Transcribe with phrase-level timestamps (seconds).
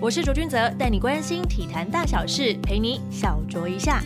[0.00, 4.00] 我是卓君泽，带你关心体坛大小事，陪你小酌一下。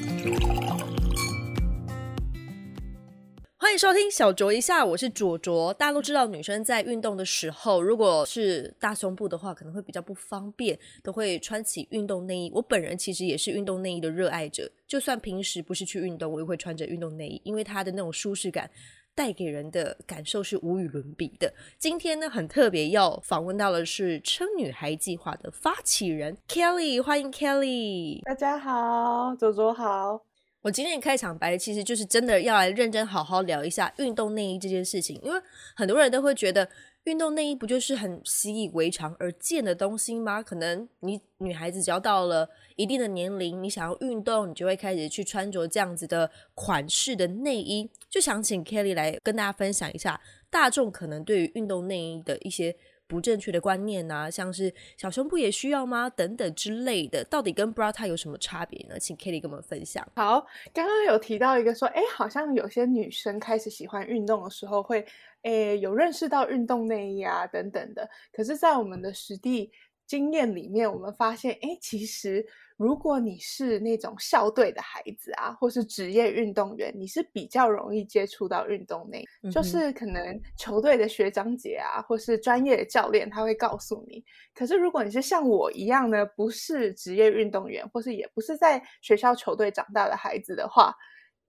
[3.59, 5.73] 欢迎收听小酌一下，我是卓卓。
[5.75, 12.51] 大家都知道，女生在运动的时候，如果是大胸部的话，可能会比较不方便，都会穿起运动内衣。
[12.55, 18.71] 我本人其实也是运动内衣的热爱者，就算平时不是去运动，我也会穿着运动内衣，因为它的那种舒适感。
[19.15, 21.53] 带给人的感受是无与伦比的。
[21.79, 28.23] 今天呢，很特别，要访问到的是“称女孩计划”的发起人 Kelly，欢迎 Kelly。
[28.23, 30.25] 大家好，左左好。
[30.63, 35.41] 我今天开场白其实就是真的要来认真好好聊一下运动内衣这件事情，因为
[35.75, 36.69] 很多人都会觉得。
[37.05, 40.41] 运动内衣不就是很习以为常而见的东西吗？
[40.41, 47.91] 可能你女孩子只要到了一定的年龄，你想要运动，你就会开始去穿着这样子的款式的内衣。
[48.09, 52.77] 就想请 Kelly 来跟大家分享一下，大众可能对于运动内衣的一些
[53.13, 56.09] 不正确的观念啊，像是小胸部也需要吗？
[56.09, 58.99] 等等之类的，到底跟 bra 它有什么差别呢？
[58.99, 60.07] 请 Kelly 跟我们分享。
[60.17, 65.05] 好，刚刚有提到一个说，哎，好像有些女生开始喜欢运动的时候会。
[65.43, 69.73] 诶，有认识到运动内衣啊等等的，可是，在我们的实地
[70.07, 72.47] 经验里面，我们发现，哎，其实
[72.83, 84.25] 如果你是那种校队的孩子啊，或是职业运动员，你是比较容易接触到运动内衣，就是可能球队的学长姐啊，或是专业的教练，他会告诉你。
[84.53, 90.93] 可是，如果你是像我一样呢，不是职业运动员，或是也不是在学校球队长大的孩子的话，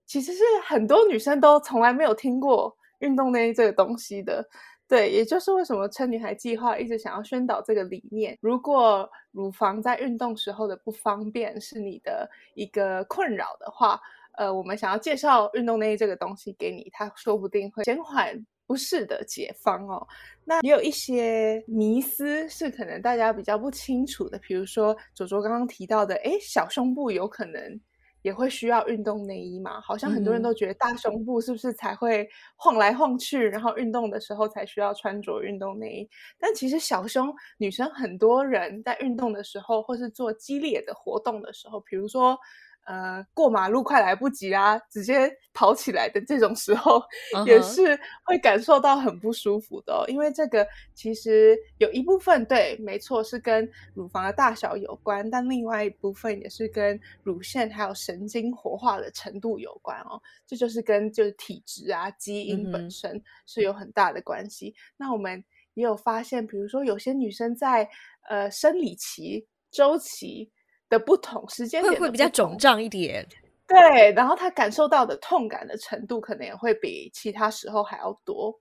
[0.06, 2.72] 其实是很多女生都从来没有听过。
[3.00, 4.48] 运动内衣这个东西的，
[4.86, 8.36] 对，也就是为什么称女孩计划一直想要宣导这个理念。
[8.40, 13.98] 如果乳房在运动时候的不方便是你的一个困扰的话，
[14.36, 20.06] 呃，我们想要介绍运动内衣这个东西给你，它说不定会减缓不适的解方哦。
[20.44, 27.80] 那也有一些迷思是可能大家比较不清楚的，比如说左左刚刚提到的，哎，小胸部有可能。
[28.24, 29.78] 也会需要运动内衣嘛？
[29.82, 32.26] 好像很多人都觉得大胸部是不是才会
[32.56, 36.08] 晃来晃去，然后运动的时候才需要穿着运动内衣？
[36.38, 42.38] 但其实小胸女生很多人在运动的时候，或是做激烈的活动的时候，比如说。
[42.86, 47.02] 呃，过马路快来不及啊，直接跑起来的这种时候，
[47.46, 50.04] 也是会感受到很不舒服的。
[50.08, 60.20] 因为这个其实有一部分对，没错，是跟乳房的大小有关，但另外一部分也是跟乳腺还有神经活化的程度有关哦。
[60.46, 64.74] 这就是跟就是体质啊、基因本身是有很大的关系。
[64.98, 65.42] 那我们
[65.72, 67.88] 也有发现，比如说有些女生在
[68.28, 70.50] 呃生理期周期。
[70.98, 73.26] 的不同时间点会比较肿胀一点，
[73.66, 78.58] 对，然后他感受到的痛感的程度可能也会比其他时候还要多，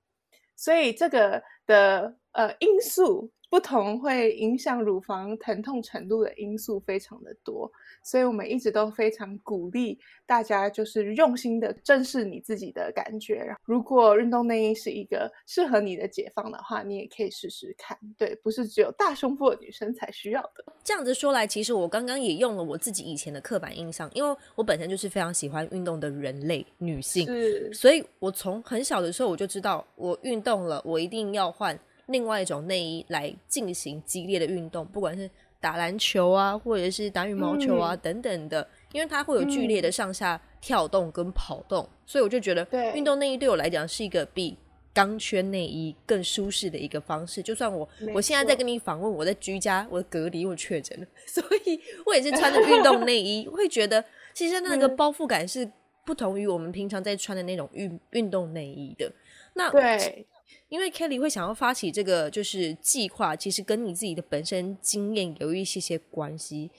[0.55, 3.31] 所以这个的呃因素。
[3.49, 7.71] 不同会影响乳房疼痛程度的因素非常的多，
[8.01, 9.95] 所以我们一直都非常鼓励
[10.25, 13.55] 大家，就是用心的正视你自己的感觉。
[13.63, 17.95] 如果运动内衣是一个适合你的解放的话，你也可以试试看。
[18.17, 20.65] 对，不是只有大胸部的女生才需要的。
[20.83, 27.27] 这样子说来，其实我刚刚也用了我自己以前的刻板印象，因为我本身就是非常喜欢运动的人类女性，
[27.71, 31.79] 所以我从很小的时候我就知道，我运动了，我一定要换。
[32.07, 44.57] 另外一种内衣来进行激烈的运动，不管是打篮球啊，或者是打羽毛球啊等等的，因为它会有剧烈的上下跳动跟跑动，所以我就觉得运动内衣对我来讲是一个比
[44.93, 47.41] 钢圈内衣更舒适的一个方式。
[47.41, 54.03] 就算我我现在在跟你访问，我在居家，我隔离，我确诊了，所以我也是穿着运动内衣， 会觉得
[54.33, 55.71] 其实那个包覆感是
[56.05, 59.09] 不同于我们平常在穿的那种运运动内衣的。
[59.53, 60.27] 那对。
[60.73, 66.71] 因为 Kelly 会想要发起这个就是计划，其实跟你自己的本身经验有一些些关系。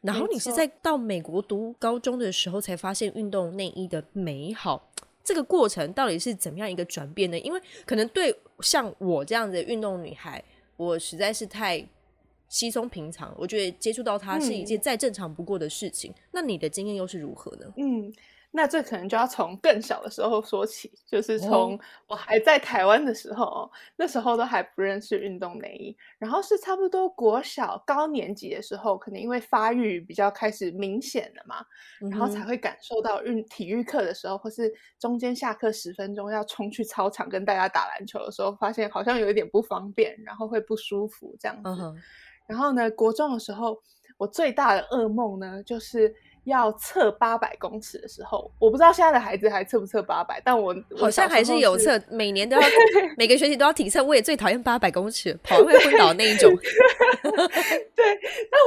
[0.00, 4.90] 然后你是在到美国读高中的时候才发现运动内衣的美好，
[5.22, 7.38] 这个过程到底是怎么样一个转变呢？
[7.40, 10.42] 因为可能对像我这样的运动女孩，
[10.78, 11.86] 我实在是太
[12.48, 16.10] 稀松平常，我觉得接触到它是一件再正常不过的事情。
[16.30, 17.66] 那你的经验又是如何呢？
[17.76, 18.10] 嗯。
[18.54, 31.64] 那这可能就要从更小的时候说起，就是从我还在台湾的时候，那时候都还不认识运动内衣，然后是差不多国小高年级的时候，可能因为发育比较开始明显了嘛，
[32.10, 41.70] 然后才会感受到运体育课的时候，或是中间下课十分钟要冲去操场跟大家打篮球的时候，发现好像有一点不方便，然后会不舒服这样子。
[42.46, 43.82] 然后呢，国中的时候，
[44.18, 46.14] 我最大的噩梦呢，就是。
[46.44, 52.62] 要测八百公尺的时候，我不知道现在的孩子还测不测八百，但我好像还是有测，每年都要，
[53.16, 54.02] 每个学期都要体测。
[54.02, 56.52] 我也最讨厌八百公尺，跑会昏倒那一种。
[57.94, 58.18] 对，
[58.50, 58.60] 但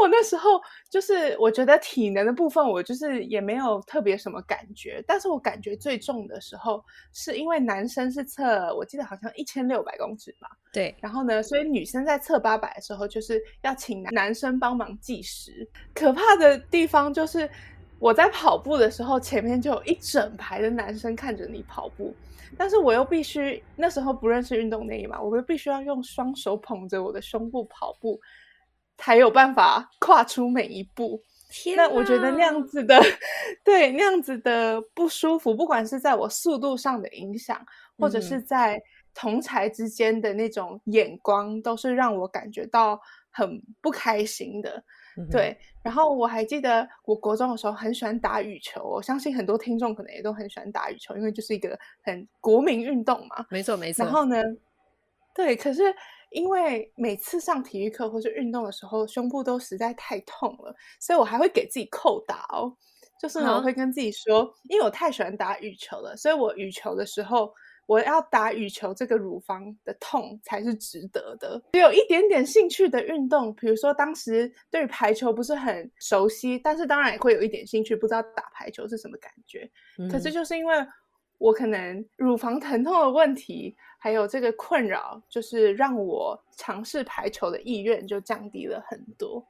[0.89, 5.03] 就是我觉得体能的部分，我就是也没有特别什么感觉。
[5.05, 6.81] 但是我感觉最重的时候，
[7.11, 10.47] 是因为男生是测，我记得好像一千六百公尺吧。
[10.71, 10.95] 对。
[11.01, 15.67] 然后呢，所以女生在测八百的时候，就是要请男生帮忙计时。
[15.93, 17.49] 可怕的地方就是
[17.99, 22.15] 我在跑步的时候，前面就有一整排的男生看着你跑步，
[22.57, 28.19] 但是我又必须那时候不认识运动内衣嘛，我又必须要用双手捧着我的胸部跑步。
[28.97, 31.21] 才有办法跨出每一步。
[31.75, 32.97] 那我觉得那样子的，
[33.61, 37.61] 对那样子的不舒服，不管是在我速度上的影响，
[37.97, 38.81] 或者是在
[39.13, 42.97] 同才之间的那种眼光，都是让我感觉到
[43.31, 44.81] 很不开心的。
[45.31, 53.45] 对，然后我还记得我国中的时候很喜欢打羽球，我相信很多听众可能也都很喜欢打羽球，因为就是一个很国民运动嘛。
[53.49, 54.05] 没错，没错。
[54.05, 54.41] 然后呢，
[55.33, 55.83] 对，可是。
[56.31, 62.75] 因为每次上体育课或是运动的时候，胸部都实在太痛了，所以我还会给自己扣打哦。
[63.21, 67.53] 就是我会跟自己说，因为我太喜欢打羽球了，所以我羽球的时候，
[67.85, 71.61] 我要打羽球这个乳房的痛才是值得的。
[71.73, 79.69] 只有一点点兴趣的运动，比如说当时对排球不是很熟悉，但是当然也会有一点兴趣，不知道打排球是什么感觉。
[80.11, 80.73] 可是就是因为。
[81.37, 89.45] 我可能乳房疼痛的问题，还有这个困扰，就是让我尝试排球的意愿就降低了很多。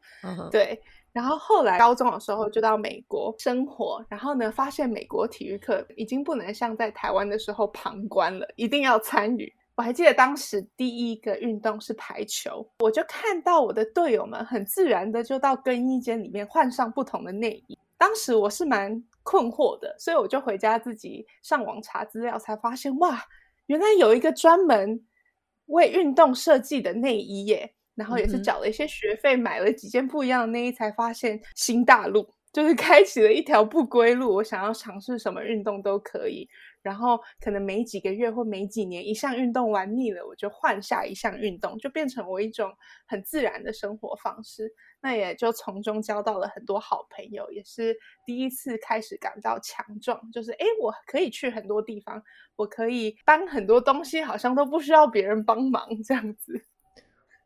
[0.50, 0.82] 对，
[1.16, 9.50] 然后后来高中的时候就到美国生活，然后呢，发现美国体育课已经不能像在台湾的时候旁观了，一定要参与。
[9.76, 17.80] 我还记得当时第一个运动是排球，我就看到我的队友们很自然的就到更衣间里面换上不同的内衣。
[17.98, 23.24] 当时我是蛮困惑的，所以我就回家自己上网查资料，才发现哇，
[23.68, 25.02] 原来有一个专门
[25.68, 27.74] 为运动设计的内衣耶。
[27.96, 34.36] 然后也是缴了一些学费，买了几件不一样的内衣，才发现新大陆就是开启了一条不归路。
[34.36, 36.48] 我想要尝试什么运动都可以。
[36.82, 42.72] 然后可能没几个月或没几年，一项运动玩腻了，我就换下一项运动，就变成我一种
[43.08, 44.72] 很自然的生活方式。
[45.02, 52.22] 那也就从中交到了很多好朋友，也是第一次开始感到强壮，就是哎，我可以去很多地方，
[52.56, 56.68] 我可以搬很多东西，好像都不需要别人帮忙这样子。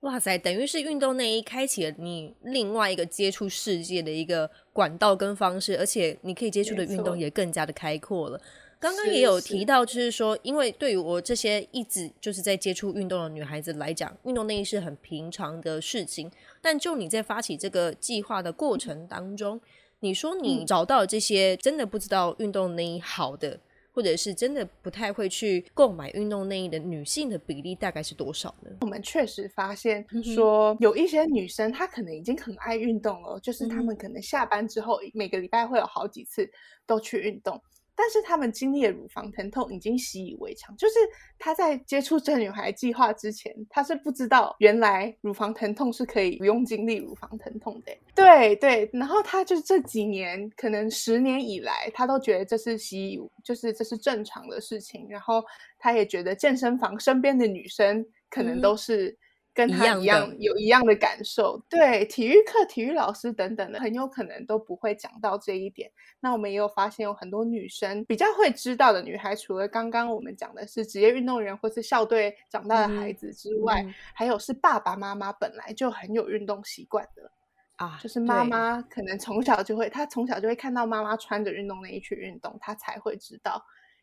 [0.01, 8.39] 哇塞，等于是运动内衣开启了你另外一个接触世界的一个管道跟方式，而且你可以接触的运动也更加的开阔了。
[8.79, 16.31] 刚刚也有提到，就是说，因为对于我这些一直就是在接触运动的女孩子来讲，运动内衣是很平常的事情。
[16.61, 19.59] 但就你在发起这个计划的过程当中，
[19.99, 23.59] 你说你找到这些真的不知道运动内衣好的，
[23.93, 28.71] 或者是真的不太会去购买运动内衣的女性的比例大概是多少呢？
[28.81, 36.49] 我们确实发现说，有一些女生她可能已经很爱运动了，就是她们可能下班之后每个礼拜会有好几次
[36.85, 37.61] 都去运动。
[38.01, 40.73] 但是他们经历了乳房疼痛，已经习以为常。
[40.77, 40.93] 就是
[41.37, 47.91] 他在接触这女孩计划之前，他是不知道原来乳房疼痛是可以不用经历乳房疼痛的。
[48.15, 55.05] 对对，然后他就这几年，可能十年以来，他都觉得这是习，就是这是正常的事情。
[55.09, 55.43] 然后
[55.77, 59.17] 他也觉得健身房身边的女生可能都是。
[59.59, 65.91] 跟他一样有一样的感受，对体育课、体育老师等等的，很有可能都不会讲到这一点。
[66.21, 77.29] 那我们也有发现，有很多女生比较会知道的女孩，除了刚刚我们讲的是职业运动员或是校队长大的孩子之外，还有是爸爸妈妈本来就很有运动习惯的
[77.75, 83.61] 啊，就是妈妈可能从小就会，她从小就会看到妈妈穿着运动内衣去运动，她才会知道。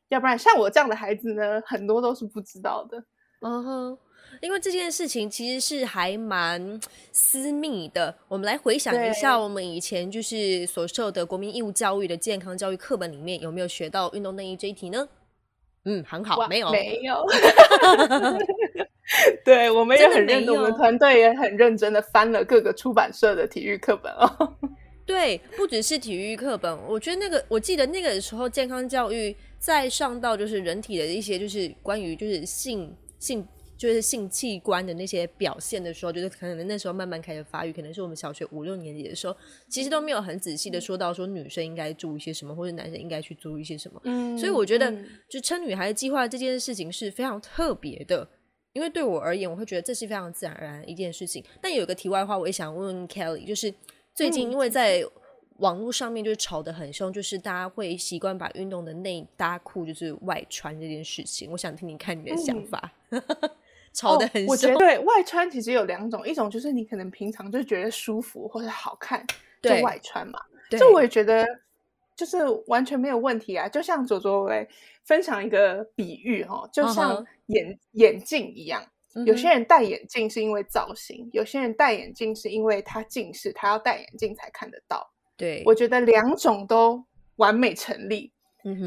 [0.09, 3.03] 要不然像我这样的孩子呢，很多都是不知道的。
[3.41, 3.99] 嗯哼。
[4.43, 6.81] 因为这件事情其实是还蛮
[7.13, 15.09] 私密的，我们来回想一下，我们以前就是所受的国民义务教育的健康教育课本里面有没有学到运动内衣这一题呢？
[15.85, 17.25] 嗯，很好，没有，没有。
[19.45, 24.57] 对，我们也很认真，我们团队也很认真的翻了各个出版社的体育课本哦。
[25.07, 33.47] 对，不只是体育课本，我觉得那个，我记得那个时候健康教育再上到就是人体的一些，就是关于就是性性。
[33.77, 39.37] 就是性器官的那些表现的时候，就是可能那时候慢慢开始发育，可能是我们小学五六年级的时候，
[39.69, 44.01] 其实都没有很仔细的说到说女生应该注意些什么，或者男生应该去注意些什么。
[44.05, 44.93] 嗯，所以我觉得
[45.29, 48.27] 就称女孩计划这件事情是非常特别的，
[48.73, 51.45] 因为对我而言，我会觉得这是非常自然而然一件事情。
[51.61, 53.73] 但有一个题外话，我也想问问 Kelly，就是
[54.15, 55.05] 最近因为在
[55.59, 62.93] 网络上面就是吵得很凶，就是大家会习惯把运动的内搭裤就是外穿这件事情，我想听听看你的想法。
[63.97, 69.27] 吵得很我觉得对外穿其实有两种，一种就是你可能平常就觉得舒服或者好看，
[69.63, 70.39] 就外穿嘛。
[70.69, 71.47] 这我也觉得
[72.15, 73.67] 就是完全没有问题啊。
[73.69, 74.69] 就像左左来
[75.05, 78.85] 分享一个比喻哈，就像眼眼镜一样，
[79.25, 85.11] 有些人戴眼镜是因为造型，有些人戴眼镜是因为他近视，他要戴眼镜才看得到。
[85.39, 87.03] 对，我觉得两种都
[87.37, 88.33] 完美成立。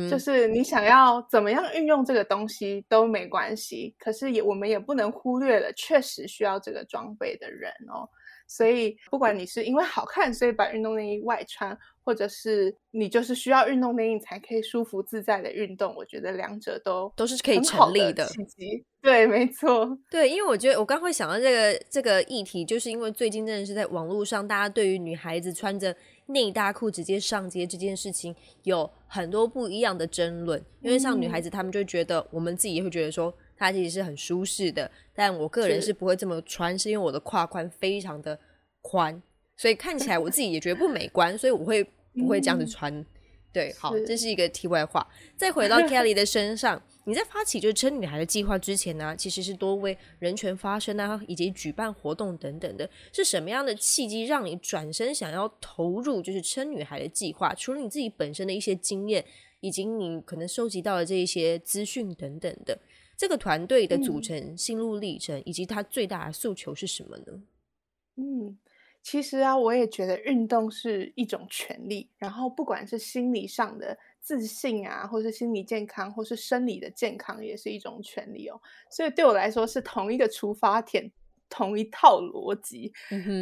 [0.09, 8.09] 就是你想要怎么样运用这个东西都没关系，可是也我们也不能忽略了确实需要这个装备的人哦。
[8.47, 18.27] 所以不管你是因为好看所以把运动内衣外穿，或者是你就是需要运动内衣才可以舒服自在的运动，我觉得两者都都是可以成立的。
[19.01, 19.95] 对，没错。
[20.09, 25.95] 对，因为我觉得我刚会想到这个这个议题，就是因为最近真的是在网络上，大家对于女孩子穿着。
[26.29, 34.89] 内搭裤直接上街这件事情有很多不一样的争论，因为像女孩子她们就觉得，我们自己也会觉得说，它其实是很舒适的。
[35.15, 38.37] 但我个人是不会这么穿，是因为我的胯宽非常的
[38.81, 39.21] 宽，
[39.57, 41.83] 所以看起来我自己也觉得不美观，所以我会
[42.13, 42.93] 不会这样子穿。
[43.59, 45.05] 对，好，这是一个题外话。
[45.35, 52.89] 再回到 Kelly 的身上，你在发起就是撑女孩的计划之前呢，其实是多为人权发声啊，以及举办活动等等的。
[53.11, 57.53] 是什么样的契机让你转身想要投入就是撑女孩的计划？
[57.53, 59.25] 除了你自己本身的一些经验，
[59.59, 62.79] 以及你可能收集到的这一些资讯等等的，
[63.17, 67.41] 这个团队的组成、心路历程，以及它最大的诉求是什么呢？
[68.15, 68.57] 嗯。
[69.09, 78.61] 其实啊，我也觉得运动是一种权利，然后不管是心理上的自信啊，或是心理健康，或是生理的健康，也是一种权利哦。
[78.87, 81.11] 所以对我来说是同一个出发点。
[81.49, 82.93] 同一套逻辑，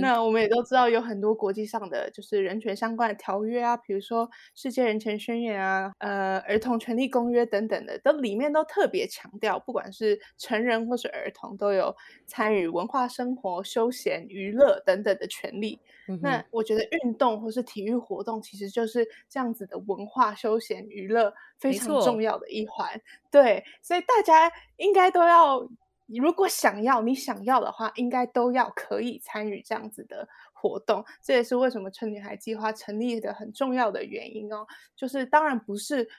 [0.02, 11.96] 那我们也都知道有很多国际上的就是人权相关的条约啊，比如说世界人权宣言啊，呃，儿童权利公约等等的，都里面都特别强调，不管是成人或是儿童，都有
[12.26, 15.80] 参与文化生活、休闲、娱乐等等的权利。
[16.22, 22.90] 那我觉得运动或是体育活动，其实就是这样子的文化、休闲、娱乐非常重要的一环。
[23.30, 25.70] 对，所以大家应该都要。
[26.08, 31.06] 你如果想要，你想要的话，应该都要可以参与这样子的活动。
[31.22, 34.66] 这也是为什么“趁女孩”计划成立的很重要的原因哦。
[34.96, 36.10] 就是当然不是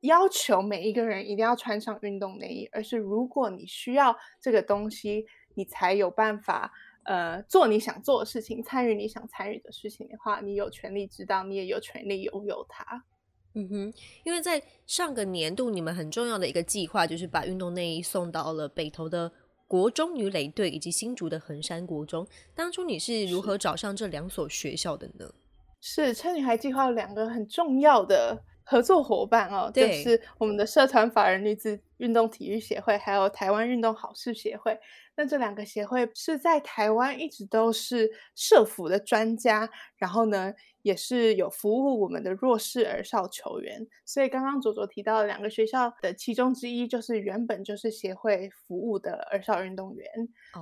[0.00, 13.02] 要求每一个人一定要穿上运动内衣，而是如果你需要这个东西，你才有办法呃做你想做的事情，参与你想参与的事情的话，你有权利知道，你也有权利拥有它。
[13.58, 19.32] 嗯哼，因为在上个年度，你们很重要的一个计划就是把运动内衣送到了北投的
[19.66, 22.26] 国中女垒队以及新竹的衡山国中。
[22.54, 25.32] 当初你是如何找上这两所学校的呢？
[25.80, 34.78] 是趁女孩计划两个很重要的合作伙伴哦，就是我们的社团法人女子运动体育协会，还有台湾运动好事协会。
[35.16, 40.52] 那这两个协会是在台湾一直都是社服的专家，然后呢？
[40.82, 50.08] 也是有服务我们的弱势儿少球员，所以刚刚左左提到的两个学校的其中之一，就是原本就是协会服务的儿少运动员。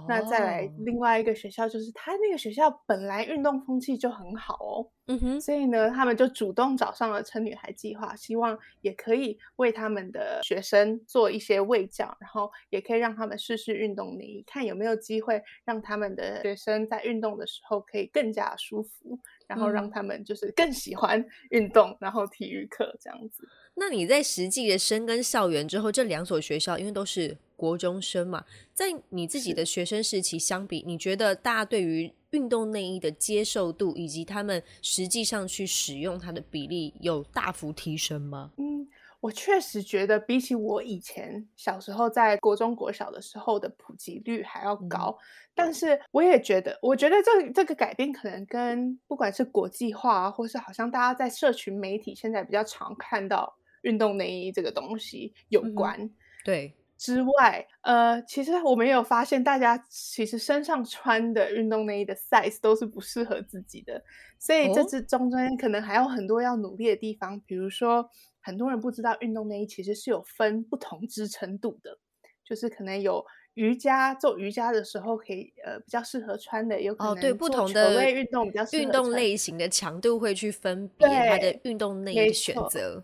[0.08, 19.18] 那再来另外一个学校，就是他那个学校本来运动风气就很好哦，嗯哼，所以呢，他们就主动找上了撑女孩计划，希望也可以为他们的学生做一些卫教，然后也可以让他们试试运动内衣，看有没有机会让他们的学生在运动的时候可以更加舒服。
[19.46, 23.46] 然后让他们就是更喜欢运动，然后体育课这样子。
[23.74, 38.50] 那你在实际的生根校园之后，这两所学校因为都是国中生嘛，在你自己的学生时期相比，你觉得大家对于运动内衣的接受度以及他们实际上去使用它的比例有大幅提升吗？
[38.56, 38.88] 嗯。
[39.24, 45.16] 我确实觉得，比起我以前小时候在国中、国小的时候的普及率还要高。
[45.54, 56.10] 但是，我也觉得，我觉得这这个改变可能跟不管是国际化，或是好像大家在社群媒体现在比较常看到运动内衣这个东西有关。
[56.44, 64.04] 对，之外，呃，其实我们也有发现，大家其实身上穿的运动内衣的 size 都是不适合自己的，
[64.38, 68.10] 所以这次中间可能还有很多要努力的地方，比如说。
[68.44, 71.98] 很多人不知道运动内衣其实是有分不同支撑度的，
[72.44, 73.24] 就是可能有
[73.54, 83.02] 瑜伽做瑜伽的时候可以呃比较适合穿的，有可能对不同的运动比较运动类型的强度会去分别它的运动内衣选择。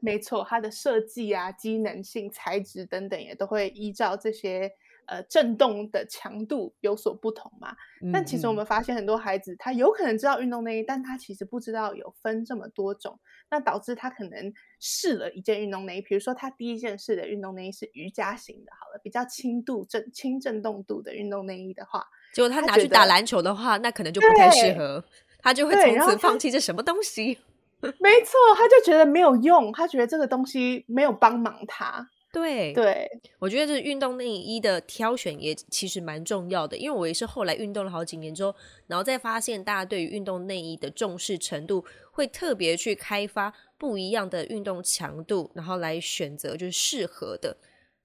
[0.00, 4.72] 没错，它的设计啊、机能性、材质等等也都会依照这些。
[5.12, 7.76] 呃震动的强度有所不同嘛。
[8.12, 25.04] 但其实我们发现很多孩子他有可能知道运动内衣，但他其实不知道有分这么多种，那导致他可能试了一件运动内衣，比如说他第一件试的运动内衣是瑜伽型的，好了，比较轻度震轻震动度的运动内衣的话，结果他拿去打篮球的话，那可能就不太适合，
[25.38, 27.38] 他就会从此放弃这什么东西。
[27.80, 32.08] 没错，他就觉得没有用，他觉得这个东西没有帮忙他。
[32.32, 38.54] 对对，我觉得这运动内衣的挑选也其实蛮重要的，因为我也是后来运动了好几年之后，
[38.86, 47.54] 然后再发现大家对于运动内衣的重视程度，会特别去开发不一样的运动强度，然后来选择就是适合的，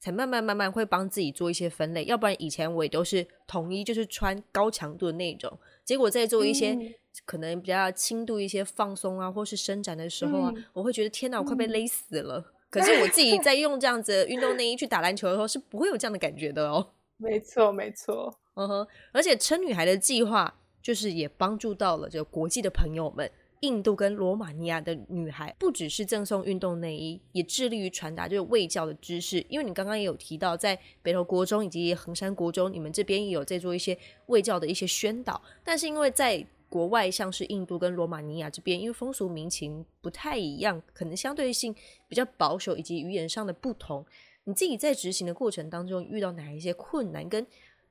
[0.02, 2.04] 才慢慢慢慢会帮自己做一些分类。
[2.04, 6.78] 要不然以前我也都是统一就是穿高强度的那种，结果在做一些
[7.26, 12.54] 可能比较轻度一些放松啊，或是伸展的时候啊，我会觉得天哪，我快被勒死了。
[12.72, 16.90] 可是我自己在用这样子运动内衣去打篮球的时候，是不会有这样的感觉的哦。
[17.18, 18.88] 没错，没错，嗯哼。
[19.12, 23.32] 而且撑女孩的计划，就是也帮助到了就国际的朋友们，
[23.62, 29.44] 印度跟罗马尼亚的女孩，不只是赠送运动内衣，也致力于传达就是卫教的知识。
[29.50, 33.98] 因为你刚刚也有提到，在北投国中以及衡山国中，你们这边也有在做一些
[34.28, 41.76] 卫教的一些宣导，但是因为在国外像是印度跟罗马尼亚这边，因为风俗民情不太一样，可能相对性
[42.08, 44.06] 比较保守，以及语言上的不同，
[44.44, 47.28] 你自己在执行的过程当中遇到哪一些困难？
[47.28, 47.46] 跟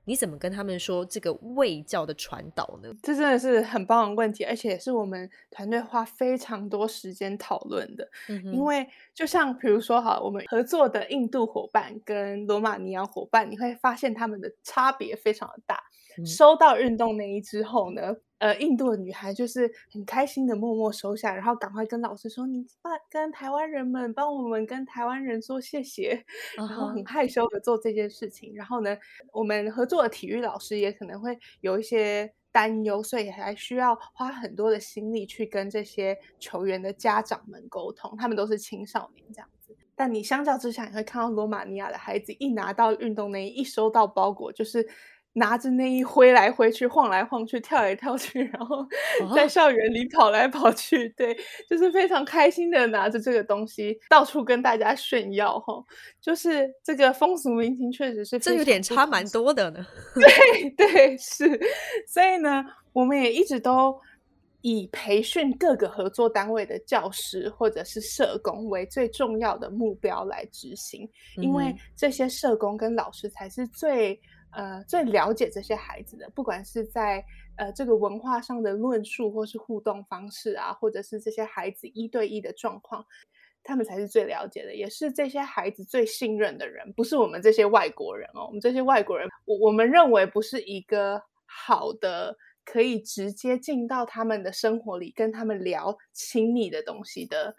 [0.09, 2.89] 你怎么跟他们说这个卫教的传导呢？
[3.03, 8.09] 这真的是很棒的问题，而且也是我们团队花非常多时间讨论的。
[8.53, 15.83] 因为就像比如说哈，我们合作的印度伙伴跟罗马尼亚伙伴，你会发现他们的差别非常的大。
[16.25, 18.15] 收到运动内衣之后呢？
[18.39, 26.23] 呃，印度的女孩就是很开心的默默收下，然后赶快跟老师说：“你帮跟台湾人们帮我们跟台湾人说谢谢。”
[26.55, 28.55] 然后很害羞的做这件事情。
[28.55, 28.95] 然后呢，
[29.33, 38.15] 我们合作的体育老师也可能会有一些担忧，所以还需要花很多的心力去跟这些球员的家长们沟通。
[38.19, 44.87] 他们都是青少年这样子，但你相较之下，你会看到罗马尼亚的孩子一拿到运动内衣，一收到包裹就是。
[45.39, 48.87] 拿着内衣挥来挥去，晃来晃去，跳来跳去，然后
[49.35, 51.37] 在校园里跑来跑去，对，
[51.69, 55.75] 就是非常开心的拿着这个东西到处跟大家炫耀哈。
[56.23, 59.87] 就是这个风俗民情确实是这有点差蛮多的呢。
[60.17, 61.45] 对对是，
[62.09, 63.95] 所以呢，我们也一直都
[64.63, 74.19] 以培训各个合作单位的教师或者是社工为最重要的目标来执行，因为这些社工跟老师才是最。
[74.57, 77.23] 呃，最了解这些孩子的，不管是在
[77.59, 83.05] 呃这个文化上的论述，或是互动方式啊，或者是这些孩子一对一的状况，
[83.63, 88.47] 他们才是最了解的，也是这些孩子最信任的人，不是我们这些外国人哦。
[88.47, 97.55] 我们这些外国人，我我们认为不是一个好的可以直接进到他们的生活里，跟他们聊亲密的东西的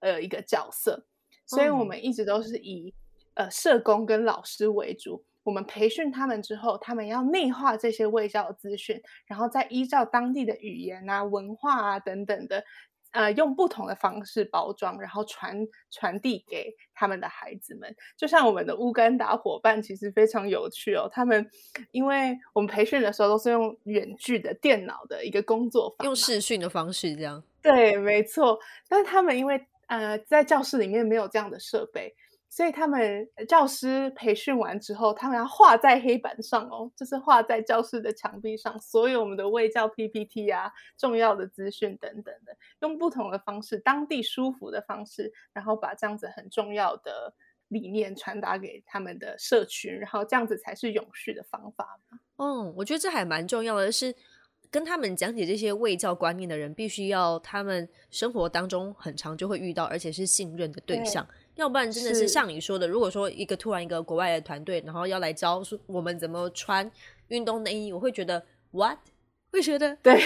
[0.00, 1.06] 呃一个角色，
[1.46, 2.92] 所以我们一直都是以
[3.34, 5.24] 呃社工跟老师为主。
[5.44, 12.64] 我们培训他们之后，他们要内化这些卫教资讯，然后再依照当地的语言啊、文化啊等等的，
[13.10, 17.94] 呃，用不同的方式包装，然后传传递给他们的孩子们。
[18.16, 21.08] 就像我们的乌干达伙伴，其实非常有趣哦。
[21.10, 21.50] 他们
[21.90, 27.42] 因为我们培训的时候都是用远距的电脑的一个工作坊，用视讯的方式这样。
[27.60, 28.58] 对，没错。
[28.88, 32.14] 但是他们因为呃在教室里面没有这样的设备。
[32.54, 47.32] 所以他们教师培训完之后，他们要画在黑板上哦，就是画在教室的墙壁上，所有我们的卫教 PPT 啊、重要的资讯等等的，用不同的方式，当地舒服的方式，然后把这样子很重要的
[47.68, 52.18] 理念传达给他们的社群，然后这样子才是永续的方法嘛。
[52.36, 54.14] 嗯，我觉得这还蛮重要的，是
[54.70, 61.26] 跟他们讲解这些卫教观念的人，必须要他们生活当中很常就会遇到，而且是信任的对象。
[61.56, 66.90] 要不然真的是像你说的，如果说一个突然一个国外的团队，然后要来教我们怎么穿
[67.28, 68.98] 运动内衣，我会觉得 what？
[69.50, 70.18] 会觉得对，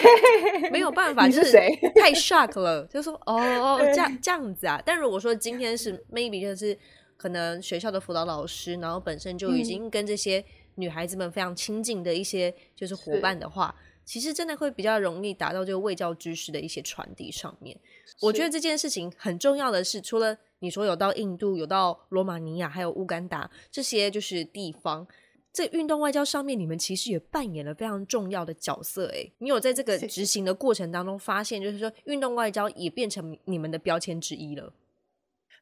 [0.70, 1.50] 没有办 法，就是
[1.96, 4.80] 太 shock 了，就说哦哦这样这样子啊。
[4.86, 6.78] 但如果说今天是 maybe 就是
[7.16, 10.44] 可能学校的辅导老师，然后本身就已经跟这些
[10.76, 13.74] 女孩子们非常亲近的一些就是伙伴的话，
[14.06, 17.78] 其实真的会比较容易达到这个卫教知识的一些传递上面。
[18.22, 25.06] 我觉得这件事情很重要的是，除了你说有到印度，有到罗马尼亚，还有乌干达这些就是地方，
[25.52, 29.06] 在运动外交上面，你们其实也扮演了非常重要的角色。
[29.08, 34.72] 诶，你有在这个执行的过程当中发现，就是说运动外交也变成你们的标签之一了。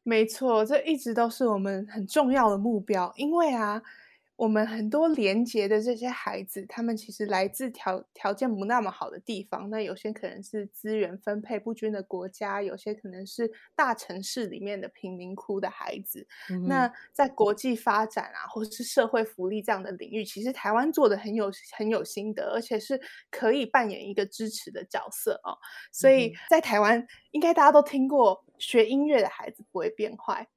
[0.02, 3.82] 没错，这一直都是我们很重要的目标，因为啊，
[4.36, 9.70] 我们很多连接的这些孩子，他们其实来自条条件不那么好的地方。
[9.70, 16.26] 那有些可能是资源分配不均的国家，有些可能是大城市里面的贫民窟的孩子。
[16.66, 25.56] 那在国际发展啊，或者是社会福利这样的领域，其实台湾做的很有很有心得，而且是可以扮演一个支持的角色哦。
[25.92, 30.48] 所以在台湾，应该大家都听过“学音乐的孩子不会变坏”。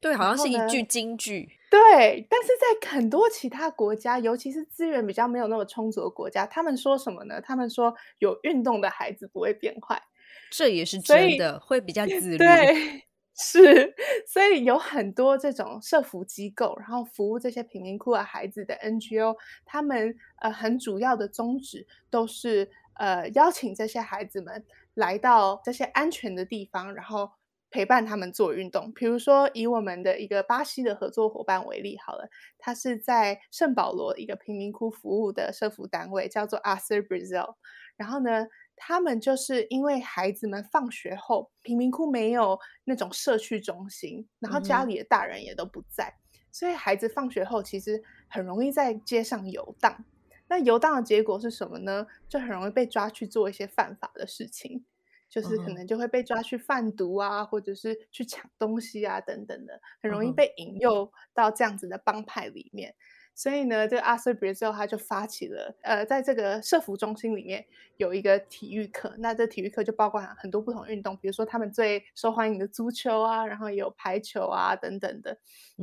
[0.00, 1.48] 对，好像是一句金句。
[1.70, 7.40] 对，但是在很多其他国家，尤其是资源比较没有那么充足的国家，他们说什么呢？
[7.40, 10.02] 他们说有运动的孩子不会变坏，
[10.50, 12.38] 这也是真的，会比较自 律。
[12.38, 13.04] 对，
[13.36, 13.94] 是，
[14.26, 27.30] 所以有很多这种社服机构，然后服务这些贫民窟的孩子的 NGO，他们呃很主要的宗旨都是呃邀请这些孩子们来到这些安全的地方，然后。
[27.70, 32.28] 陪伴他们做运动，比如说以我们的一个巴西的合作伙伴为例，好了，
[32.58, 37.54] 他是在圣保罗一个贫民窟服务的社服单位，叫做 Arthur Brazil。
[37.96, 46.12] 然后呢，他们就是因为孩子们放学后，贫民窟没有那种社区中心，然后家里的大人也都不在，
[46.50, 50.04] 所以孩子放学后其实很容易在街上游荡。
[50.48, 52.06] 那游荡的结果是什么呢？
[52.28, 54.84] 就很容易被抓去做一些犯法的事情。
[55.30, 62.94] 就是可能就会被抓去贩毒啊，或者是去抢东西啊，等等的，很容易被引诱到这样子的帮派里面。
[63.32, 67.64] 所以呢，这个阿瑟比之后他就发起了，呃，在这个社服中心里面
[67.96, 69.14] 有一个体育课。
[69.18, 75.38] 那这体育课就包括很多不同运动，比如说他们最受欢迎的足球啊，然后也有排球啊等等的，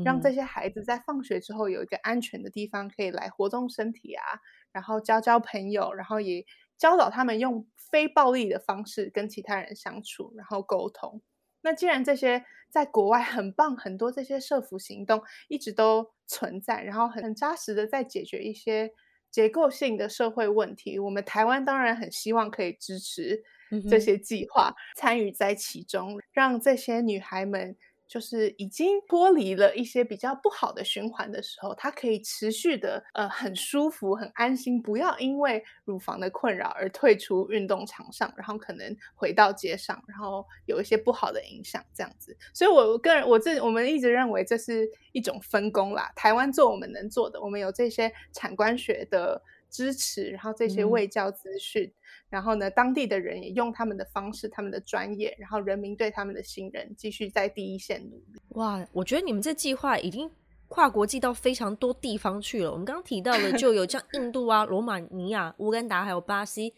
[0.06, 4.24] 让这些孩子在放学之后有一个安全的地方可以来活动身体啊，
[4.72, 6.46] 然后交交朋友，然后也。
[6.78, 11.22] 教导他们用非暴力的方式跟其他人相处，然后沟通。
[11.62, 18.92] 那既然这些在国外很棒，很多这些社服行动一直都存在，然后很很扎实的在解决一些
[19.32, 23.44] 结构性的社会问题，我们台湾当然很希望可以支持
[23.90, 27.76] 这些计划，参与在其中，让这些女孩们。
[28.08, 42.36] 就是已经脱离了一些比较不好的循环的时候，它可以持续的呃很舒服、很安心，不要因为乳房的困扰而退出运动场上，然后可能回到街上，然后有一些不好的影响这样子。
[42.54, 46.12] 所以，我个人我这我们一直认为这是一种分工啦。
[46.16, 49.42] 台湾做我们能做的，我们有这些产官学的。
[49.70, 51.92] 支持，然后这些卫教资讯，
[52.30, 58.42] 然后呢，当地的人也用他们的方式、他们的专业，然后人民对他们的信任，继续在第一线努力。
[58.50, 60.30] 哇，我觉得你们这计划已经
[60.68, 62.72] 跨国际到非常多地方去了。
[62.72, 66.74] 我们刚刚提到的就有像 印度啊、罗马尼亚、乌干达还有巴西，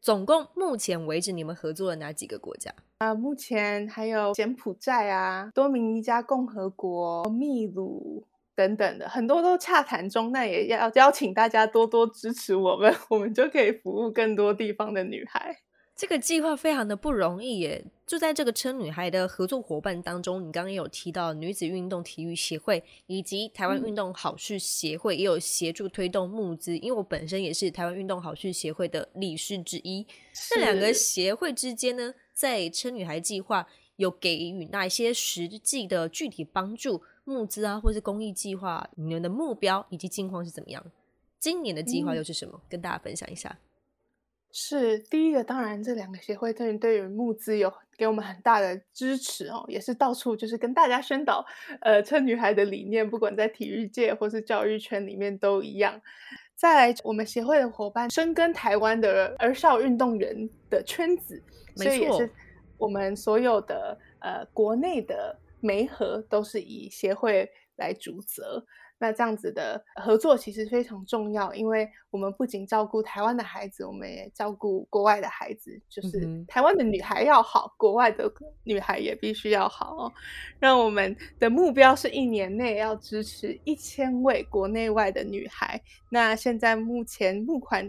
[0.00, 2.72] 总共目前为止你们合作了哪几个国家？
[2.98, 8.24] 啊，目前还有柬埔寨啊、多米尼加共和国、秘鲁。
[8.56, 15.56] 等等的很多都洽谈中，那也要邀请大家多多支持我们， 我们就可以服务更多地方的女孩。
[15.96, 17.84] 这个计划非常的不容易耶！
[18.04, 30.04] 就在这个称女孩的合作伙伴当中，你刚刚也有提到女子运动体育协会以及台湾运动好事协会也有协助推动募资，因为我本身也是台湾运动好事协会的理事之一。
[30.50, 37.02] 这两个协会之间呢，在称女孩计划有给予哪些实际的具体帮助？
[37.24, 40.84] 募资啊，或是公益计划，你们的目标以及近况是怎么样？
[41.38, 42.60] 今年的计划又是什么？
[42.68, 43.58] 跟大家分享一下。
[44.52, 51.44] 是第一个，当然这两个协会对对于募资有给我们很大的支持哦，也是到处就是跟大家宣导，
[51.80, 56.00] 呃，趁女孩的理念，不管在体育界或是教育圈里面都一样。
[56.54, 61.42] 再来，我们协会的伙伴深耕台湾的儿少运动员的圈子，
[61.74, 62.30] 所以也是
[62.78, 65.36] 我们所有的呃国内的。
[65.64, 68.64] 媒合都是以协会来主责，
[68.98, 75.80] 那这样子的合作其实非常重要，因为我们不仅照顾台湾的孩子，我们也照顾国外的孩子。
[75.88, 78.30] 就是台湾的女孩要好，国外的
[78.62, 80.12] 女孩也必须要好。
[80.60, 85.80] 让我们的目标是一年内要支持一千位国内外的女孩。
[86.10, 87.84] 那现在目前募款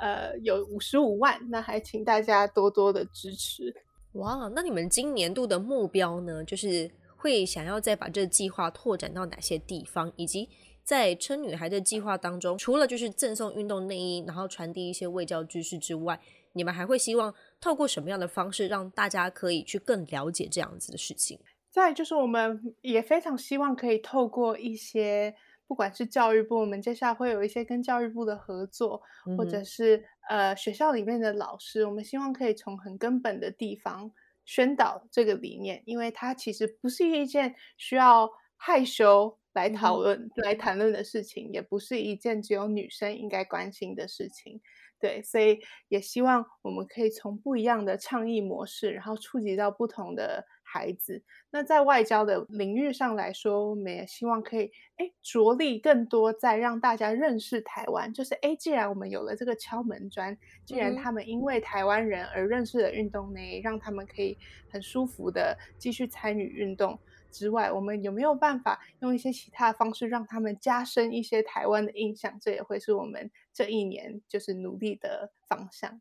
[0.00, 3.74] 呃有五十五万，那还请大家多多的支持。
[4.12, 6.44] 哇，那你们今年度的目标呢？
[6.44, 6.90] 就是。
[7.22, 10.48] 会想要再把这个计划拓展到哪些地方，以及
[10.82, 16.18] 在称女孩的计划当中，除了就是赠送运动内衣，然后传递一些卫教知识之外，
[16.54, 21.38] 你们还会希望透过什么样的方式让大家可以去更了解这样子的事情？
[21.70, 25.32] 再就是我们也非常希望可以透过一些，
[25.68, 29.00] 不管是教育部，我们接下来会有一些跟教育部的合作，
[29.38, 34.10] 或者是呃学校里面的老师，我们希望可以从很根本的地方。
[34.54, 44.60] 宣导这个理念，因为它其实不是一件需要害羞来讨论、来谈论的事情，也不是一件只有女生应该关心的事情。
[45.00, 51.22] 对，所以也希望我们可以从不一样的倡议模式，然后触及到不同的孩子。
[51.50, 58.10] 那在外交的领域上来说，我们也希望可以诶着力更多在让大家认识台湾。
[58.10, 64.38] 就是诶，既然我们有了这个敲门砖，既然他们因为台湾人而认识了运动内，让他们可以
[64.70, 66.98] 很舒服的继续参与运动。
[67.30, 72.38] 之外，我们有没有办法用一些其他的方式让他们加深一些台湾的印象？
[72.40, 76.00] 这也会是我们这一年就是努力的方向。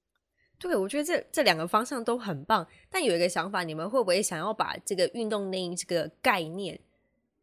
[0.61, 2.65] 对，我觉得这这两个方向都很棒。
[2.89, 6.79] 但有一个想法，你们会不会想要把这个运动内衣这个概念，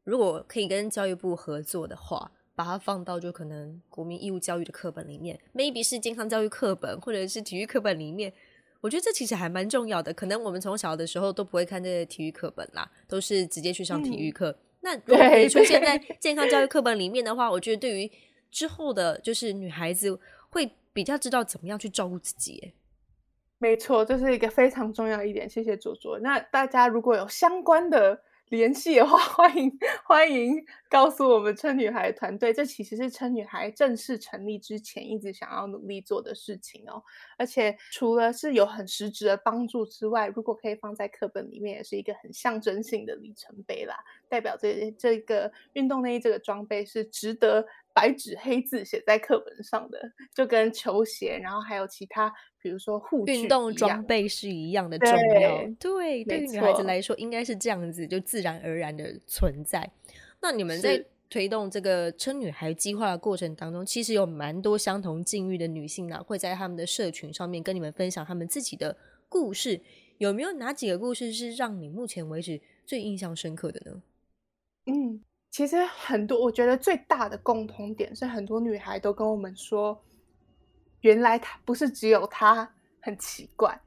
[0.04, 8.32] 如果可以跟教育部合作的话，把它放到就可能国民义务教育的课本里面，maybe 是健康教育课本或者是体育课本里面。
[8.80, 10.14] 我觉得这其实还蛮重要的。
[10.14, 14.56] 可能我们从小的时候都不会看这些体育课本啦，都是直接去上体育课。
[14.80, 18.08] 那如果可以出现在健康教育课本里面的话，我觉得对于
[18.52, 20.16] 之后的，就是女孩子
[20.50, 22.72] 会比较知道怎么样去照顾自己。
[23.58, 25.48] 没错，这是一个非常重要一点。
[25.48, 26.18] 谢谢卓卓。
[26.20, 28.22] 那大家如果有相关的。
[28.50, 29.70] 联系的话， 欢迎
[30.06, 30.56] 欢迎
[30.88, 37.02] 告诉我们称女孩团队，这其实是称女孩正式成立之前一直想要努力做的事情哦。
[37.36, 43.94] 而且除了是有很实质的帮助之外，如果可以放在课本里面，也是一个很象征性的里程碑啦，
[44.30, 50.00] 代表这这个运动内衣这个装备是值得白纸黑字写在课本上的，
[50.34, 52.32] 就跟球鞋，然后还有其他。
[52.68, 55.08] 比如说护运动装备是一样的重
[55.40, 59.90] 要，对，对于女孩子来说应该是这样子，就自然而然的存在。
[60.42, 68.94] 那你们在推动这个称女孩计划的过程当中，其实有蛮多相同境遇的女性呢，会在他们的社群上面跟你们分享他们自己的
[69.30, 69.80] 故事。
[70.18, 74.02] 有没有哪几个故事是让你目前为止最印象深刻的呢？
[74.84, 79.98] 嗯，其实很多，我觉得最大的共同点是很多女孩都跟我们说。
[81.00, 82.68] 原来他不是只有他
[83.00, 83.80] 很奇怪，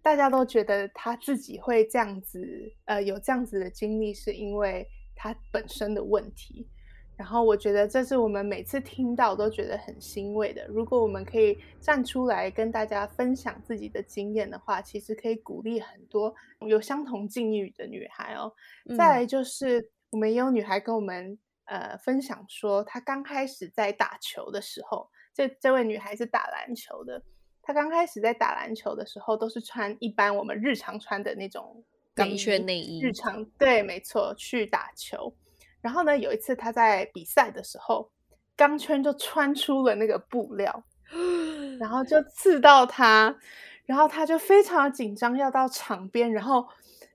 [0.00, 6.68] 大家都觉得他自己会这样子，呃，有这样子的经历，是因为他本身的问题。
[7.14, 10.66] 然后我觉得这是我们每次听到都觉得很欣慰的。
[10.68, 16.34] 如果我们可以站出来跟大家分享自己的经验的话，其实可以鼓励很多
[16.66, 18.52] 有相同境遇的女孩哦。
[18.96, 25.08] 再来就是我们也有女孩跟我们呃分享说，她刚开始在打球的时候。
[25.34, 27.22] 这这位女孩是打篮球的，
[27.62, 31.82] 她刚开始在打篮球的时候都是穿一般我们日常穿的那种
[32.14, 35.34] 钢圈内衣，日常对，没错，去打球。
[35.80, 38.10] 然后呢，有一次她在比赛的时候，
[38.56, 40.84] 钢圈就穿出了那个布料，
[41.80, 43.34] 然后就刺到她，
[43.86, 46.68] 然后她就非常的紧张，要到场边，然后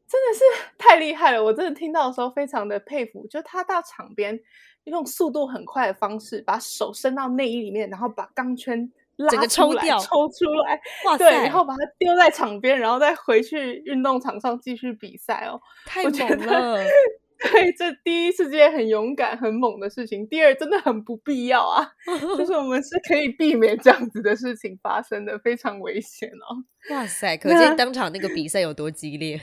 [0.08, 0.43] 真的是
[0.77, 4.39] 太厉害了，我真的听到的时候非常的佩服，就她到场边。
[4.88, 15.60] 用速度很快的方式，把手伸到内衣里面，然后把钢圈拉出来，抽出来，哇对，然后把它丢在场边，然后再回去运动场上继续比赛哦。
[15.86, 16.78] 太猛了！
[17.39, 21.88] 对，这第一是件很勇敢、很猛的事情，第二真的很不必要啊。
[22.36, 26.63] 就是我们是可以避免这样子的事情发生的，非常危险哦。
[26.95, 29.39] 哇塞，可见当场那个比赛有多激烈。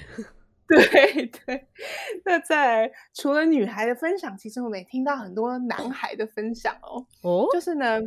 [0.69, 1.67] 对 对，
[2.25, 7.07] 那在除了女孩的分享，其实我们也听到很多男孩的分享哦。
[7.23, 8.01] 哦，就是呢，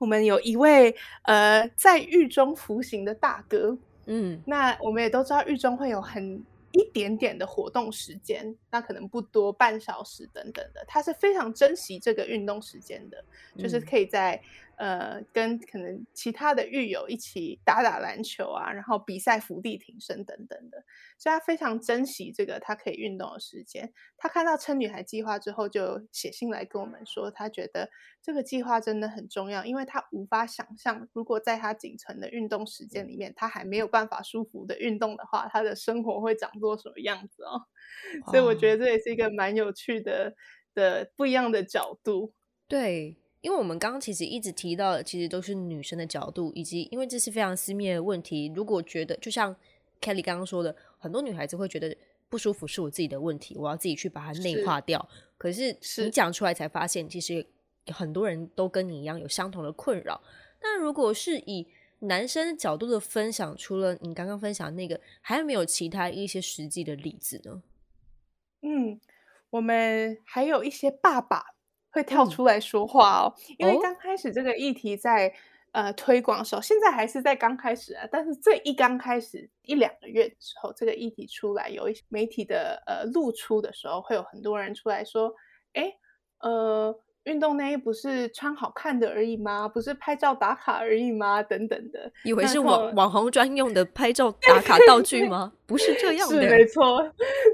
[0.00, 13.24] 我们有一位呃在狱中服刑的大哥，嗯，那我们也都知道狱中会有很一点点的活动时间，那可能不多，半小时等等的，他是非常珍惜这个运动时间的，
[13.56, 14.42] 就是可以在。
[14.78, 20.84] 呃，跟可能其他的狱友一起打打篮球啊，然后比赛伏地挺身等等的，
[21.18, 23.92] 所以他非常珍惜这个他可以运动的时间。
[24.16, 27.90] 他看到称女孩计划之后，就写信来跟我们说，他觉得
[28.22, 37.66] 这个计划真的很重要，因为他无法想象，如果在他仅存的运动时间里面，他还没有办法舒服的运动的话，他的生活会长作什么样子哦。
[38.30, 40.34] 所以我觉得这也是一个蛮有趣的
[40.74, 42.32] 的不一样的角度。
[42.66, 43.16] 对。
[43.40, 48.52] 因为我们刚刚其实一直提到的，其实都是女生的角度，以及因为这是非常私密的问题。
[48.52, 49.54] 如果觉得就像
[50.00, 51.96] Kelly 刚刚说的，很多女孩子会觉得
[52.28, 55.08] 不舒服是我自己的问题，我要自己去把它内化掉。
[55.38, 57.46] 可是你讲出来才发现，其实
[57.86, 60.20] 很多人都跟你一样有相同的困扰。
[60.60, 61.64] 那如果是以
[62.00, 67.62] 男生角度的分享，除了你刚刚分享那个，还有没有其他一些实际的例子呢？
[68.62, 69.00] 嗯，
[69.50, 71.44] 我们还有一些爸爸。
[71.90, 75.32] 会跳出来说话哦，因为刚开始这个议题在
[75.72, 78.06] 呃推广的时候，现在还是在刚开始啊。
[78.12, 85.34] 但是最一刚开始一两个月的时候，这个议题出来，有一些媒体的呃露出的时候，会有很多人出来说
[85.72, 85.94] ：“哎，
[86.40, 86.94] 呃。
[87.28, 89.68] 运动内衣不是穿好看的而已吗？
[89.68, 91.42] 不是拍照打卡而已吗？
[91.42, 95.52] 等等的，以为是网网红专用的拍照 打卡道具吗？
[95.66, 97.06] 不是这样的，是没错，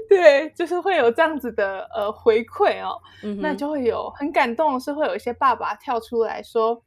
[0.09, 2.97] 对，就是会有这样子的呃回馈哦，
[3.41, 6.81] 那就会有很感动是，会有一些爸爸跳出来说，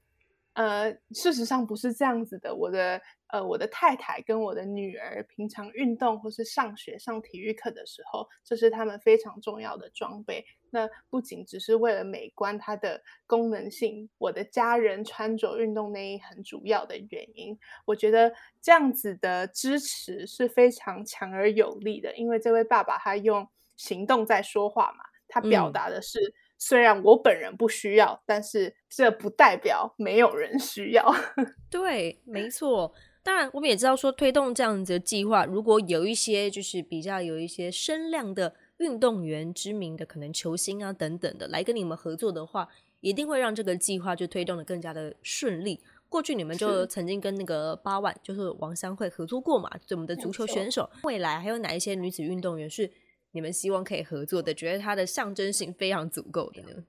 [0.55, 3.01] 呃，事实上不是这样子的，我的。
[3.29, 10.45] 呃，我的太太跟我的女儿平常运动或是上学上体育课的时候，这是他们非常重要的装备。
[10.71, 17.59] 那不仅只是为了美观，它的功能性，我的家人穿着运动内衣很主要的原因。
[17.85, 26.35] 我觉得这样子的支持是非常强而有力的，因为这位爸爸他用行动在说话嘛，他表达的是。
[26.61, 31.09] 虽然我本人不需要，但是这不代表没有人需要。
[31.71, 32.93] 对，没错。
[33.29, 42.67] 当然，我们也知道说推动这样子的计划，如果有一些就是比较有一些声量的运动员、知名的可能球星啊等等的来跟你们合作的话，
[43.03, 45.79] 一定会让这个计划就推动的更加的顺利。
[46.09, 50.89] 过去你们就曾经跟那个八万就是王香慧合作过嘛，就我们的足球选手。
[51.03, 52.91] 未来还有哪一些女子运动员是？
[53.33, 56.85] 你们希望可以合作的，觉得它的象征性非常足够的呢？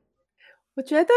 [0.76, 1.10] 我觉得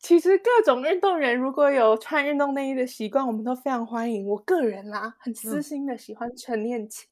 [0.00, 4.26] 其实各种运动员如果有穿运动内衣的习惯，我们都非常欢迎。
[4.26, 7.06] 我个人啦，很私心的喜欢陈念琴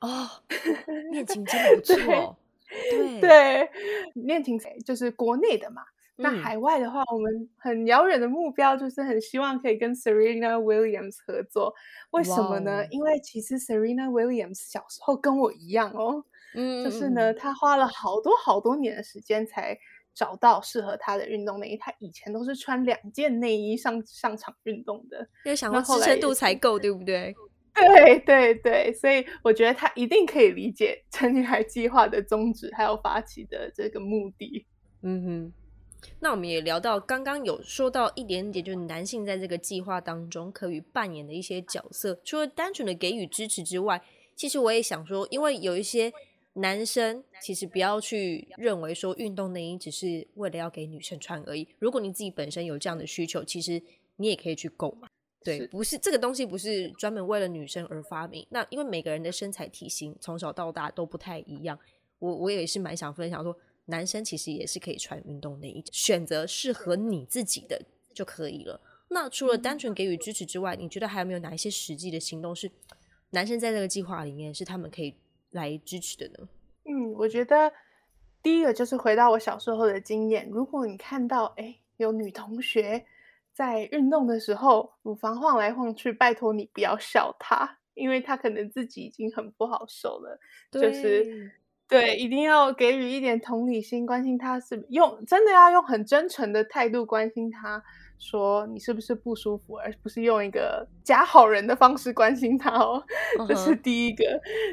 [0.00, 0.28] 哦，
[1.12, 2.36] 念琴真的不 错。
[2.90, 3.70] 对对，
[4.14, 5.82] 念琴就是国内的嘛。
[6.16, 11.74] 那海外的话，我们很遥远的目标就是很希望可以跟 Serena Williams 合作。
[12.10, 12.84] 为什么呢？
[12.90, 16.24] 因为其实 Serena Williams 小时候跟我一样哦。
[16.54, 19.76] 嗯，就是呢，她花了好多好多年的时间才
[20.14, 21.76] 找到适合他的运动内衣。
[21.76, 27.34] 他以前都是穿两件内衣上上场运动的，因为想要支撑度才够，对不对？
[27.74, 34.64] 对对对，所以我觉得他一定可以理解成女孩计划的宗旨，还有发起的这个目的。
[35.02, 35.52] 嗯哼，
[36.20, 44.00] 那我们也聊到刚刚有说到一点点，就是男性在这个计划当中可以扮演的一些角色，除了单纯的给予支持之外，
[44.36, 46.12] 其实我也想说，因为有一些。
[46.54, 51.66] 男生其实不要去认为说运动内衣只是为了要给女生穿而已。
[51.80, 53.82] 如果你自己本身有这样的需求，其实
[54.16, 55.08] 你也可以去购买。
[55.42, 58.46] 对，不是这个东西不是专门为了女生而发明。
[58.50, 61.78] 那因为每个人的身材体型从小到大都不太一样，
[62.20, 63.54] 我我也是蛮想分享说，
[63.86, 67.82] 男生其实也是可以穿运动内衣，选择适合你自己的
[68.14, 68.80] 就可以了。
[69.08, 72.70] 那除了单纯给予支持之外，你觉得还有没有哪一些实际的行动是
[73.30, 75.16] 男生在这个计划里面是他们可以？
[75.54, 76.48] 来支持的呢？
[76.84, 77.72] 嗯，我觉得
[78.42, 83.06] 第一个就是回到我小时候的经验，如果你看到哎有女同学
[83.52, 90.38] 在运动的时候乳房晃来晃去，拜托你不要笑她，因为她可能自己已经很不好受了。
[90.70, 91.50] 就是
[91.88, 97.82] 对，一定要给予一点同理心，关心她是用真的要用很真诚的态度关心她。
[98.18, 103.04] 说你是不是不舒服，而不是用一个假好人的方式关心他哦，
[103.46, 104.24] 这是第一个。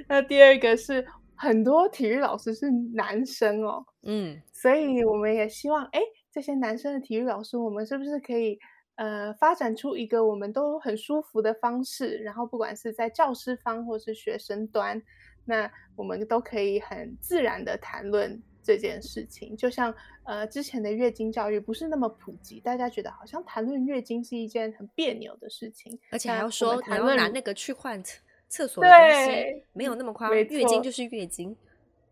[0.08, 6.00] 那第二个是很多体育老师是男生哦，嗯，所以我们也希望，哎，
[6.32, 8.58] 这些男生的体育老师，我们是不是可以
[8.96, 15.02] 呃发展出一个我们都很舒服的方式，然后不管是在教师方或是学生端，
[15.46, 18.42] 那我们都可以很自然的谈论。
[18.64, 19.94] 这件事情就像
[20.24, 31.56] 呃之前的月经教育不是那么普及，大家觉得好像谈论月经是一件很别扭的事情，而且还要说还要拿那个去换厕厕所的东西，没有那么夸张，月经就是月经，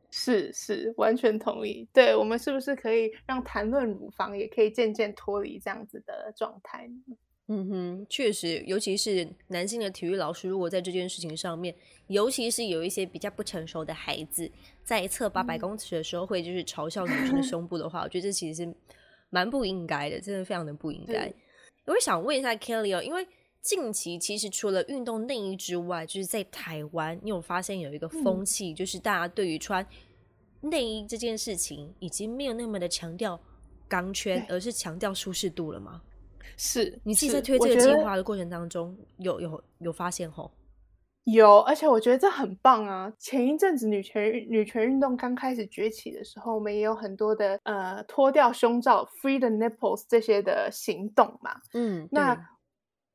[0.09, 1.87] 是是完全同意。
[1.93, 7.15] 对我们是不是可以让谈论乳房也可以渐渐脱离这样子的状态呢？
[7.51, 11.73] 嗯哼，确实，尤其是男性的体育老师，如果在这件事情上面，
[12.05, 14.51] 尤其是有一些比较不成熟的孩子，
[14.89, 18.75] 在测八百公尺的时候，会就是嘲笑女生的胸部的话，我觉得这其实是
[19.29, 21.31] 蛮不应该的，真的非常的不应该。
[21.85, 23.23] 我想问一下 Kelly 哦，因为
[23.61, 29.85] 近期其实除了运动内衣之外，就是在台湾，你有发现有一个风气，就是大家对于穿
[30.59, 33.39] 内衣这件事情，已经没有那么的强调
[33.87, 36.01] 钢圈，而是强调舒适度了吗？
[36.57, 40.51] 是你自己在推这个计划的过程当中，有有有发现吼？
[41.25, 43.11] 有，而且我觉得这很棒啊！
[43.19, 51.61] 前一阵子女权女权运动刚开始崛起的时候，我们也有很多的呃脱掉胸罩 （free the nipples） 这些的行动嘛。
[51.73, 52.35] 嗯，那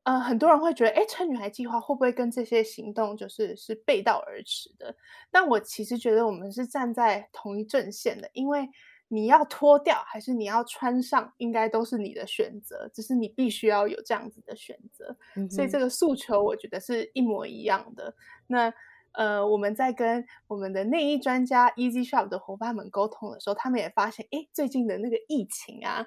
[0.04, 4.94] 呃很多人会觉得，哎，趁女孩计划会不会跟这些行动就是是背道而驰的？
[5.30, 8.68] 但我其实觉得我们是站在同一阵线的，因为。
[9.14, 15.16] 你要脱掉还是你要穿上，应该都是你的选择，只是你必须要有这样子的选择。
[15.48, 18.14] 所以这个诉求，我觉得是一模一样的。
[18.48, 18.74] 那
[19.12, 26.04] 呃，我们在跟我们的内衣专家 Easy Shop 的伙伴们沟通的时候，他们也发现，哎，最近的那个疫情啊，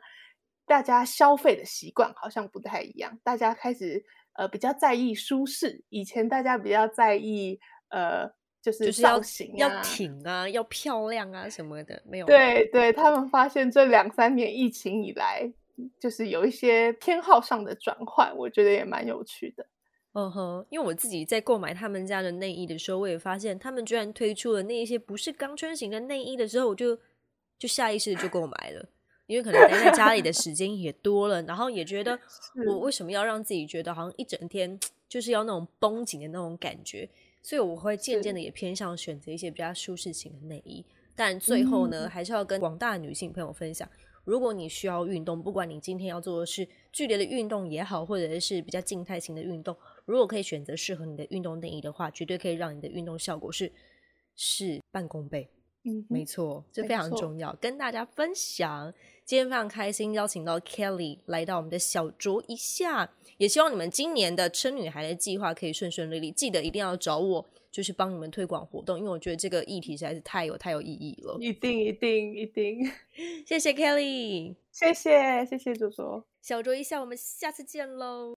[0.65, 4.03] 大家消费的习惯好像不太一样，大家开始
[4.33, 8.29] 呃比较在意舒适，以前大家比较在意呃
[8.71, 15.51] 就是造型要挺啊，要漂亮啊什么的，没有对对，他们发现这两三年疫情以来，
[15.99, 19.65] 就是有一些偏好上的转换，我觉得也蛮有趣的。
[20.13, 26.97] 嗯哼，因为我自己在购买他们家的内衣的时候，我也发现他们居然推出了那一些不是钢圈型的内衣的时候，我就
[27.59, 28.83] 就下意识的就购买了，
[29.27, 32.19] 因为可能待在家里的时间也多了，然后也觉得
[32.65, 37.07] 我为什么要让自己觉得好像一整天 就是要那种绷紧的那种感觉，
[37.47, 40.83] 所以我会渐渐的也偏向选择一些比较舒适型的内衣。
[41.15, 43.89] 但最后呢，还是要跟广大女性朋友分享。
[44.25, 49.73] 如果你需要运动，不管你今天要做的是剧烈的运动也好，或者是比较静态型的运动，
[50.03, 53.71] 如果可以选择适合你的运动内衣的话，绝对可以让你的运动效果是
[54.35, 55.49] 事半功倍。
[55.87, 58.93] 嗯，没错，这非常重要，跟大家分享。
[59.25, 66.31] 今天非常开心，邀请到 Kelly 来到我们的小酌一下，也希望你们今年的撑女孩的计划可以顺顺利利。
[66.31, 67.45] 记得一定要找我。
[67.69, 71.37] 就是帮你们推广活动，因为我觉得这个议题实在是太有太有意义了。
[71.39, 72.79] 一定一定一定，
[73.45, 78.33] 谢谢 Kelly，谢谢谢谢左左，小酌一下，我们下次见喽。